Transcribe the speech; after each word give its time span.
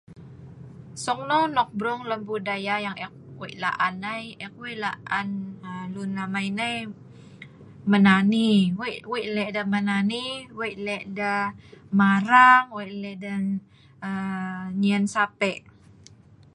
Seungneu 1.03 1.43
nok 1.55 1.69
brung 1.77 2.01
lem 2.09 2.21
budaya 2.29 2.75
yang 2.85 2.97
ek 3.05 3.13
wei' 3.39 3.59
la'an 3.63 3.93
nai 4.03 4.23
ek 4.45 4.53
wei' 4.61 4.79
la'an 4.83 5.27
lun 5.93 6.11
amai 6.23 6.47
nai 6.59 6.75
menani, 7.91 8.49
wei' 8.79 9.01
wei 9.11 9.25
leh' 9.35 9.51
deh 9.55 9.67
menani, 9.73 10.25
wei' 10.57 10.75
leh' 10.87 11.07
deh 11.19 11.43
marang, 11.99 12.65
wei' 12.75 12.93
leh' 13.01 13.19
deh 13.23 13.41
aaa 14.07 14.59
nyen 14.81 15.03
sape'. 15.13 15.61